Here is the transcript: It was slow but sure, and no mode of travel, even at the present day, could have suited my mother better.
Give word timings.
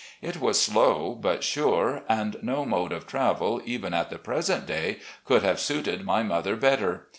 It 0.19 0.41
was 0.41 0.59
slow 0.59 1.13
but 1.13 1.43
sure, 1.43 2.01
and 2.09 2.35
no 2.41 2.65
mode 2.65 2.91
of 2.91 3.05
travel, 3.05 3.61
even 3.65 3.93
at 3.93 4.09
the 4.09 4.17
present 4.17 4.65
day, 4.65 4.97
could 5.25 5.43
have 5.43 5.59
suited 5.59 6.03
my 6.03 6.23
mother 6.23 6.55
better. 6.55 7.07